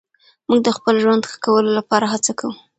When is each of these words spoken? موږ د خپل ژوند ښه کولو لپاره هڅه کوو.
موږ 0.47 0.59
د 0.63 0.69
خپل 0.77 0.95
ژوند 1.03 1.23
ښه 1.29 1.37
کولو 1.45 1.71
لپاره 1.79 2.05
هڅه 2.13 2.31
کوو. 2.39 2.53